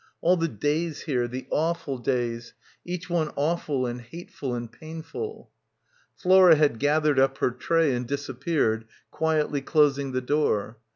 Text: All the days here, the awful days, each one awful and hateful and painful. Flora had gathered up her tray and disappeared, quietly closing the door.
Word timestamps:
All 0.19 0.35
the 0.35 0.47
days 0.47 1.01
here, 1.01 1.27
the 1.27 1.45
awful 1.51 1.99
days, 1.99 2.53
each 2.83 3.07
one 3.07 3.29
awful 3.35 3.85
and 3.85 4.01
hateful 4.01 4.55
and 4.55 4.71
painful. 4.71 5.51
Flora 6.15 6.55
had 6.55 6.79
gathered 6.79 7.19
up 7.19 7.37
her 7.37 7.51
tray 7.51 7.93
and 7.93 8.07
disappeared, 8.07 8.85
quietly 9.11 9.61
closing 9.61 10.11
the 10.11 10.19
door. 10.21 10.79